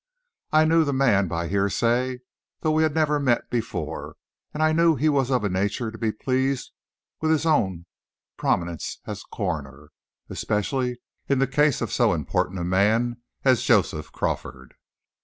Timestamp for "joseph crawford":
13.61-14.73